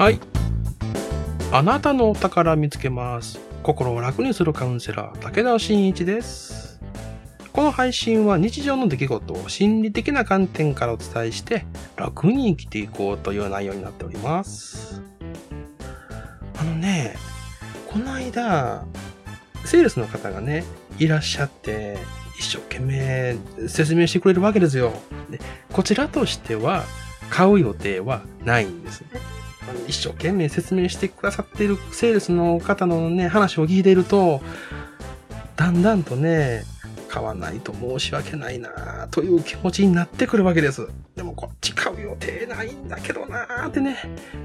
[0.00, 0.18] はい。
[1.52, 3.38] あなたのお宝見つけます。
[3.62, 6.80] 心を楽にするカウンセラー、武田真一です。
[7.52, 15.02] この配信は日常の出来事を心理的な観点からお伝えして、楽に生きていこうという内容になっております。
[16.58, 17.14] あのね、
[17.86, 18.86] この間、
[19.66, 20.64] セールスの方がね、
[20.98, 21.98] いらっしゃって、
[22.38, 23.36] 一生懸命
[23.68, 24.94] 説明してくれるわけですよ。
[25.28, 25.38] で
[25.70, 26.84] こちらとしては、
[27.28, 29.08] 買う予定はないんですね。
[29.86, 34.40] 一生懸命説明してくださっているセールスの方のね、話を聞いていると、
[35.56, 36.64] だんだんとね、
[37.08, 40.86] 買わないと申し訳ないなという気持ちになってくるわけです。
[41.16, 43.96] でもこっち買う予定ないんだけどなーってね、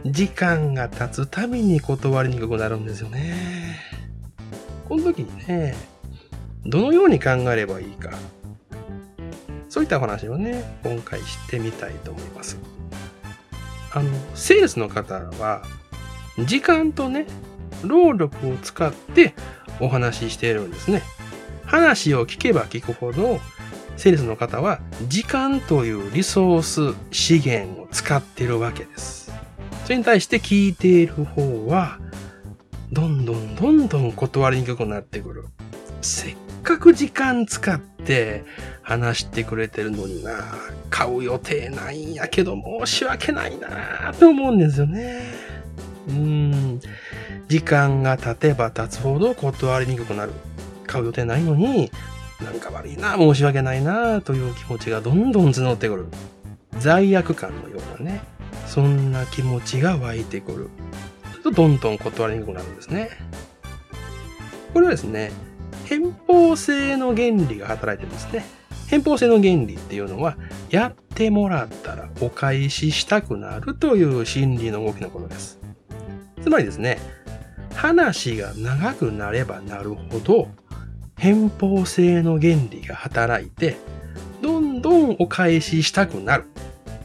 [0.05, 3.79] 時間が経つたびに断りにくくなるんですよね。
[4.89, 5.75] この時にね、
[6.65, 8.09] どのように考えればいいか。
[9.69, 12.57] そういったお話をね、今回してみたいと思います。
[13.95, 15.63] あの、セールスの方は、
[16.45, 17.25] 時間とね、
[17.83, 19.33] 労力を使って
[19.79, 21.01] お話ししているんですね。
[21.65, 23.39] 話を聞けば聞くほど、
[23.95, 29.31] セールスの方は時間というリソース、資源を使っているわけです。
[29.85, 31.99] それに対して聞いている方は、
[32.91, 35.45] どんどんどんどん断りにくくなってくる。
[36.01, 38.43] せっかく時間使って
[38.81, 40.55] 話してくれてるのにな、
[40.89, 45.21] 買う予定ないんやけど申し訳ないなと思うんですよね。
[46.09, 46.81] うん。
[47.47, 50.33] 時間が経てば経つほど断りにくくなる。
[50.87, 51.91] 買う予定ないのに、
[52.43, 56.07] なんか悪いな、申し訳ないなという気持ちがどんどん募ってくる。
[56.79, 58.21] 罪悪感のようなね。
[58.67, 60.69] そんな気持ちが湧いてくる。
[61.43, 63.11] とどんどん断りにくくなるんですね。
[64.73, 65.31] これはですね、
[65.85, 68.45] 偏方性の原理が働いてるんですね。
[68.87, 70.37] 偏方性の原理っていうのは、
[70.69, 75.59] やってもらったらお返ししたくなるという心理の動きのことです。
[76.41, 76.99] つまりですね、
[77.73, 80.49] 話が長くなればなるほど、
[81.17, 83.77] 偏方性の原理が働いて、
[84.41, 86.45] どんどんお返ししたくなる。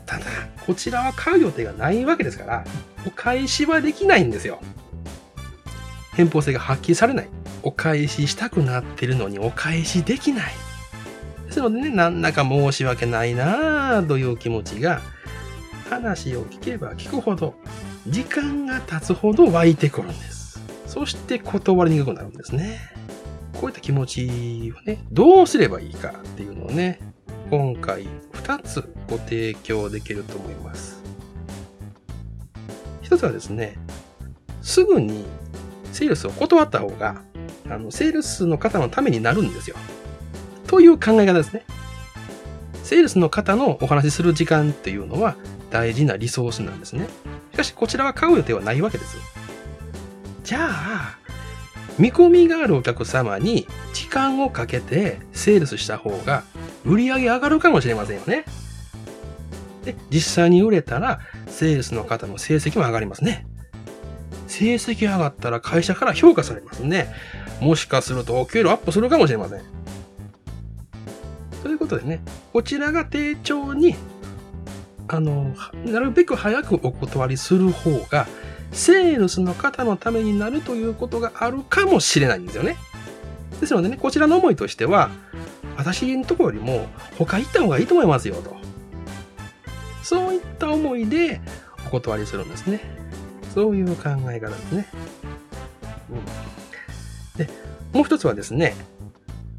[0.06, 0.24] ただ、
[0.66, 2.64] こちらは買う予定がないわけですから、
[3.06, 4.60] お返しはできないんですよ。
[6.12, 7.28] 偏方性が発揮されない。
[7.62, 10.52] お返ししたくなってるのにお返しできない。
[11.46, 15.00] ですのでね、なんだか申し訳ないなぁという気持ちが、
[15.88, 17.54] 話を聞けば聞くほど、
[18.06, 20.60] 時間が経つほど湧いてくるんです。
[20.86, 22.78] そして断りにくくなるんですね。
[23.60, 27.00] こういった気持ちをね、どうすればいいかっていうのをね、
[27.50, 31.02] 今回2つご提供できると思います。
[33.02, 33.76] 一つはですね、
[34.62, 35.24] すぐに
[35.92, 37.22] セールスを断った方が、
[37.70, 39.76] あの、セールスの方のためになるんですよ。
[40.66, 41.64] という考え方ですね。
[42.82, 45.36] セールスの方のお話しする時間っていうのは
[45.70, 47.08] 大事なリソースなんですね。
[47.52, 49.16] しかし、こちらは買う予定はないわけです。
[50.42, 51.18] じゃあ、
[51.98, 56.44] 見込みがあるお客様に時間をかけてセールスした方が
[56.84, 58.44] 売り上げ上がるかもしれませんよね。
[59.84, 63.46] で、実際に売れたらセールスの方の成績も上がりますね。
[64.46, 67.12] 成績上がったら会社から評価されますね。
[67.60, 69.62] もしかするとお給料アップするかもしれません。
[71.62, 72.22] ということでね、
[72.52, 73.94] こちらが丁重に、
[75.08, 75.54] あの、
[75.84, 78.26] なるべく早くお断りする方が、
[78.72, 82.76] セールスの方のためになるということがあるかもしれないんですよね。
[83.60, 85.10] ですのでね、こちらの思いとしては、
[85.76, 86.86] 私のところよりも
[87.18, 88.56] 他行った方がいいと思いますよと。
[90.02, 91.40] そういった思いで
[91.86, 92.80] お断りするんですね。
[93.54, 94.86] そういう考え方ですね。
[96.10, 96.18] うん、
[97.40, 97.48] で、
[97.92, 98.74] もう一つはですね、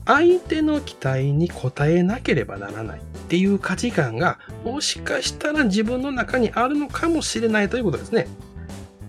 [0.05, 8.27] 相手の期待に応えなければならないっていう価値観がもしかしたら自分の中にあるのかもしれないということですね。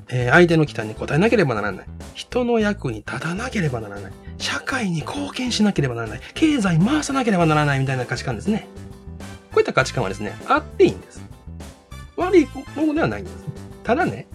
[0.09, 1.87] えー相手の期待に応えなければならない。
[2.15, 4.13] 人の役に立たなければならない。
[4.39, 6.21] 社会に貢献しなければならない。
[6.35, 8.69] 経済回さなければならないみたいな価値観ですね。
[9.53, 11.23] こういった価値観はですね、あっていいんです。
[12.17, 13.37] 悪いものではないんです。
[13.85, 14.27] ただね、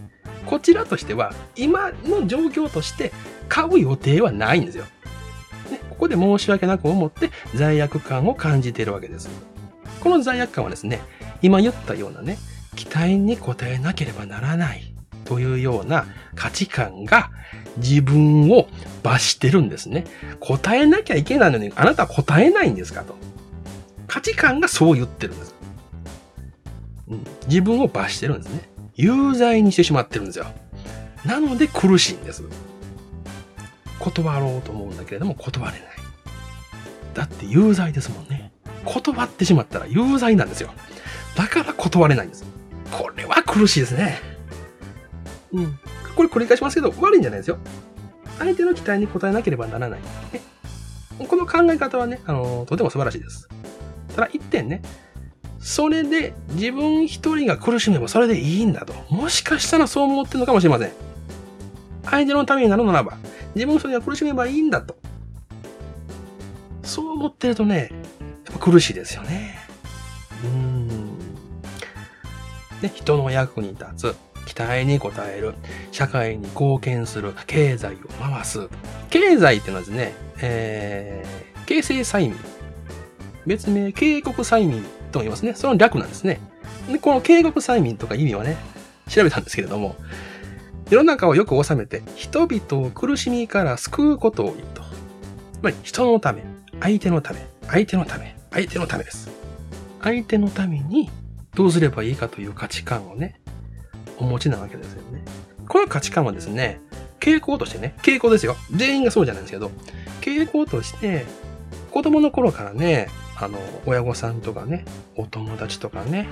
[0.48, 3.12] こちらとしては、今の状況として
[3.48, 4.86] 買う予定はないんですよ。
[5.70, 9.30] ね、ここで申し訳なく思って罪悪感を感じているわけです。
[10.00, 11.02] この罪悪感はですね、
[11.42, 12.38] 今言ったようなね、
[12.76, 14.94] 期待に応えなければならない
[15.26, 16.06] というような
[16.36, 17.32] 価値観が
[17.78, 18.68] 自分を
[19.04, 20.06] 罰してるんですね。
[20.40, 23.16] 答えなきゃいけないのにあなたは答えないんですかと。
[24.08, 25.56] 価値観がそう言ってるんです。
[27.10, 28.70] うん、自分を罰してるんですね。
[28.96, 30.46] 有罪にしてしまってるんですよ。
[31.26, 32.44] なので苦しいんです。
[34.00, 35.82] 断ろうと思うんだけれども断れない。
[37.14, 38.52] だって有罪ですもんね。
[38.86, 40.72] 断ってしまったら有罪なんですよ。
[41.36, 42.46] だから断れないんです。
[42.92, 44.20] これは苦しいですね。
[45.52, 45.80] うん。
[46.16, 47.58] これ繰り返しますけど、悪いんじゃないですよ。
[48.40, 50.00] 相手の期待に応えなければならない。
[50.00, 50.42] ね、
[51.28, 53.48] この考え方はね、あの、とても素晴らしいです。
[54.16, 54.82] ただ一点ね、
[55.60, 58.94] それで自分一人が苦しめばそれでいいんだと。
[59.14, 60.92] もしかしたらそう思ってるのかもしれません。
[62.10, 63.18] 相手のためになるならば、
[63.56, 64.98] 自分一人が苦しめばいいんだと。
[66.84, 67.92] そう思ってるとね、
[68.46, 69.58] やっぱ苦しいですよね。
[70.44, 70.88] うん。
[72.82, 74.16] ね、人の役に立つ。
[74.46, 75.56] 期待に応える。
[75.92, 77.34] 社会に貢献する。
[77.46, 78.70] 経済を回す。
[79.10, 82.38] 経済ってのはですね、えー、形成催眠。
[83.46, 85.54] 別名、警告催眠と言いますね。
[85.54, 86.40] その略なんですね。
[86.90, 88.58] で、この警告催眠とか意味はね、
[89.10, 89.96] 調べたんですけれども、
[90.90, 94.82] 世の中をよく収めて、人々を苦しみから救うことを言うと。
[94.82, 96.44] つまり、人のため、
[96.80, 99.30] 相手のため、相手のため、相手のためです。
[100.02, 101.10] 相手のために
[101.54, 103.42] どうすればいいかという価値観をね、
[104.18, 105.24] お持ちなわけですよね。
[105.68, 106.80] この価値観はですね、
[107.20, 108.56] 傾向としてね、傾向ですよ。
[108.72, 109.72] 全員がそうじゃないんですけど、
[110.22, 111.26] 傾向として、
[111.92, 114.86] 子供の頃からね、あの、親御さんとかね、
[115.18, 116.28] お友達とかね、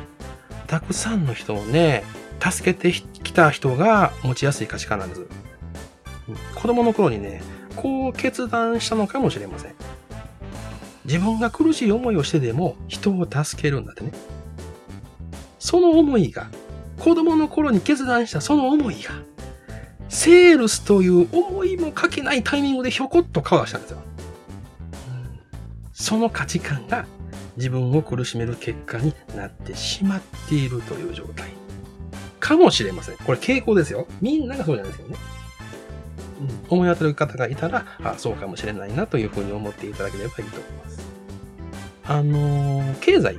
[0.67, 2.03] たくさんの人をね、
[2.39, 2.91] 助けて
[3.35, 5.25] た人が持ちやすい価値観なんです。
[6.55, 7.43] 子供の頃にね、
[7.75, 9.75] こう決断したのかもしれません。
[11.03, 14.11] 自分が苦しい思いをしてでも人を助けるんだってね。
[15.59, 16.47] その思いが、
[16.99, 19.11] 子供の頃に決断したその思いが、
[20.09, 23.99] セールスという思いもかけないタイミングでひょこっと顔出したんですよ。
[25.93, 27.05] その価値観が
[27.57, 31.64] 自分を苦しめる結果になってしまっているという状態。
[32.45, 33.18] かもしれません。
[33.18, 34.06] これ傾向ですよ。
[34.21, 35.18] みんながそうじゃないですよね。
[36.42, 41.00] うん、思い当たる方がいたら、あそうかもしれないなというふうに思っていただければいいと思います。
[42.03, 43.38] あのー、経済、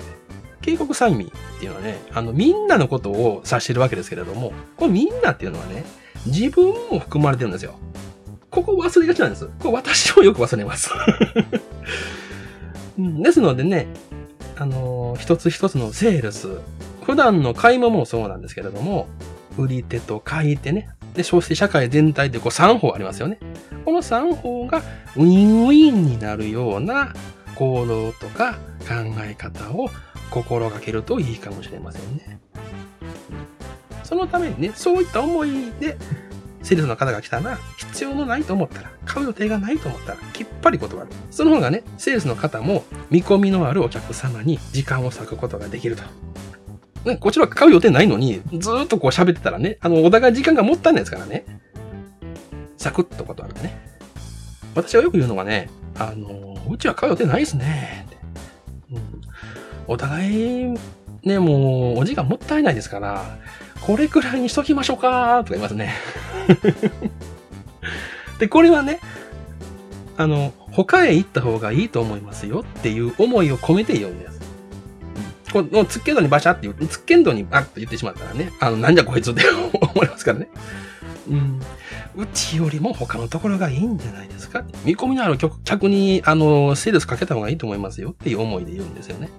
[0.60, 1.30] 警告催眠っ
[1.60, 5.84] ていうのはね、あの、みんなのことを指してるわけですけれども、このみんなっていうのはね、
[6.26, 7.78] 自分も含まれてるんですよ。
[8.50, 9.46] ここ忘れがちなんです。
[9.60, 10.90] これ私もよく忘れます。
[12.98, 13.86] ですのでね、
[14.56, 16.48] あのー、一つ一つのセールス、
[17.16, 19.08] 普段の買い物もそうなんですけれども、
[19.56, 20.90] 売り手と買い手ね。
[21.14, 23.38] で、そし社会全体でこう3法ありますよね。
[23.86, 24.82] この3法が
[25.16, 27.14] ウィンウィンになるような
[27.54, 29.88] 行動とか考え方を
[30.30, 32.38] 心がけるといいかもしれませんね。
[34.04, 35.96] そのためにね、そういった思いで、
[36.62, 41.08] セールスの方が来たら、必要のないと思ったら、買う予定がないと思ったら、きっぱり断る。
[41.30, 46.02] その方がね、セールスの方も見込みのあるお客様に時間を割くことができると。
[47.14, 51.44] こちらは買う予定ないのに、ずっとこう喋ってたらね、あの、お互い時間がもったいないですからね。
[52.76, 53.78] サクッと断るね。
[54.74, 58.06] 私はよく言うのはね、あの、うちは買う予定ないですね。
[58.90, 59.22] うん、
[59.86, 60.78] お互い、
[61.22, 63.38] ね、もう、お時間もったいないですから、
[63.80, 65.94] これくらいにしときましょうかとか言いますね。
[68.38, 69.00] で、これはね、
[70.16, 74.35] あの、他へ行った方がいいと思いますよっていう思いを込めて言うんです。
[75.62, 79.42] このつっけんどにバシャって言う、つっけんどにバッと言ってしまったらね、あの、なんじゃこいつって
[79.80, 80.48] 思いますからね。
[81.28, 81.60] うん。
[82.16, 89.30] うちよりも他のところがいいんじゃないですか見込みのある客に、あの、セールスかけた方がいいと思いますよっていう思いで言うんですよね。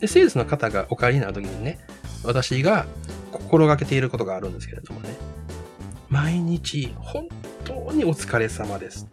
[0.00, 1.78] で、セールスの方がお帰りになるときにね、
[2.24, 2.86] 私が
[3.32, 5.10] 心がけていることがあるんですけれどもね、
[6.08, 7.28] 毎日本
[7.64, 9.06] 当にお疲れ様です。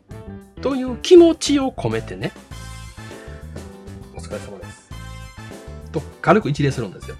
[0.61, 2.31] という気持ちを込めてね、
[4.15, 4.92] お疲れ様です。
[5.93, 7.15] と軽く一礼するんですよ。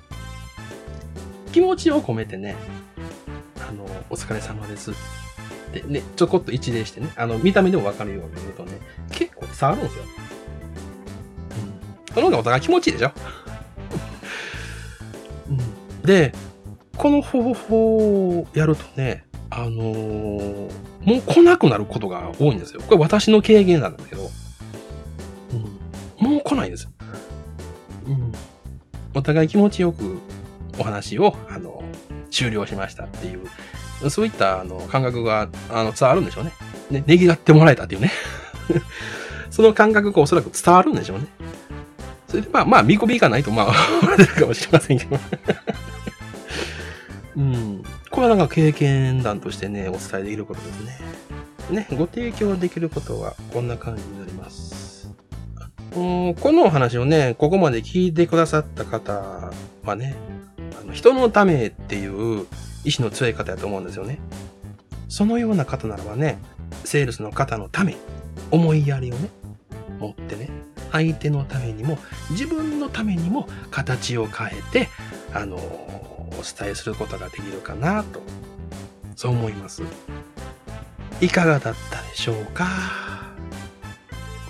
[1.53, 2.55] 気持ちを込めてね、
[3.59, 4.91] あの、お疲れ様です。
[5.71, 8.79] で、ね、ちょこっと一礼してね、あの、見た目でもわかるように言うとね、
[9.11, 10.03] 結構触るんですよ。
[12.07, 12.13] うん。
[12.13, 13.11] その方がお互い気持ちいいでしょ？
[15.49, 16.33] うんで、
[16.97, 22.81] この方法をやるとね、あのー、もう来なくなることが多いんですよ。
[22.81, 24.29] これ私の経験なんだけど、
[26.19, 26.89] うん、もう来ないんですよ。
[29.13, 30.19] お互い気持ちよく
[30.79, 31.83] お話を、あの、
[32.31, 36.53] 終了しましたっていう、そういったあの感覚があの伝わるんでしょうね。
[36.89, 38.11] ね、ねぎらってもらえたっていうね。
[39.49, 41.27] その感覚がおそらく伝わるんでしょうね。
[42.27, 45.19] それでまあ、まあ、見込みがないと、まあ、れるかもしれませんけど。
[47.37, 47.83] うん。
[48.09, 50.97] これはなんか経験談としてね、お伝えできることですね。
[51.69, 55.02] ね、ご提供できることはこんな感じになります。
[55.93, 59.51] このお話をね、ここまで聞いてくださった方
[59.83, 60.15] はね、
[60.81, 62.47] あの人のためっていう
[62.83, 64.19] 意志の強い方やと思うんですよね。
[65.07, 66.39] そのような方ならばね、
[66.83, 67.95] セールスの方のため、
[68.49, 69.29] 思いやりをね、
[69.99, 70.49] 持ってね、
[70.91, 71.99] 相手のためにも、
[72.31, 74.89] 自分のためにも形を変えて、
[75.33, 78.21] あの、お伝えすることができるかなと
[79.15, 79.83] そう思います。
[81.21, 82.65] いかがだったでしょうか？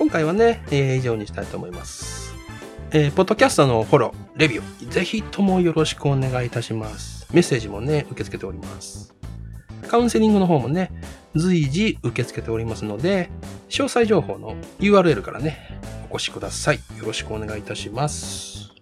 [0.03, 2.35] 今回はね、えー以上にしたいと思います。
[2.91, 7.25] えーポッドキャストのフォロー、レビュー、ぜひともよろしくお願いいたします。
[7.31, 9.15] メッセージもね、受け付けております。
[9.87, 10.91] カウンセリングの方もね、
[11.35, 13.29] 随時受け付けておりますので、
[13.69, 15.79] 詳細情報の URL からね、
[16.11, 16.81] お越しください。
[16.97, 18.73] よろしくお願いいたします。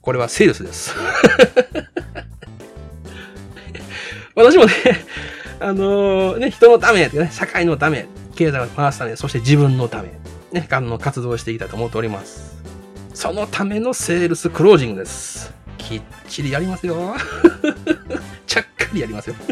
[0.00, 0.94] これはセールスです。
[4.34, 4.72] 私もね、
[5.60, 10.08] あのね、人のため、ね、社会のため、経済を回すため、そして自分のため、
[10.52, 12.58] ね、あの、活動していきたいと思っております。
[13.14, 15.52] そのためのセールスクロージングです。
[15.78, 17.14] きっちりやりますよ。
[18.46, 19.36] ちゃっかりやりますよ。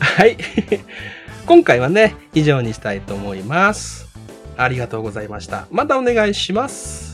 [0.00, 0.36] はい。
[1.46, 4.06] 今回はね、以上にしたいと思います。
[4.56, 5.66] ありがとうございました。
[5.70, 7.07] またお願いします。